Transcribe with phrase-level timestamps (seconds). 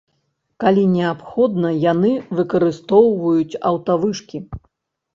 [0.63, 2.11] Калі неабходна, яны
[2.41, 4.47] выкарыстоўваюць аўтавышкі.